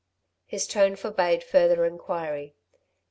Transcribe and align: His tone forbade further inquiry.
His 0.47 0.65
tone 0.65 0.95
forbade 0.95 1.43
further 1.43 1.85
inquiry. 1.85 2.55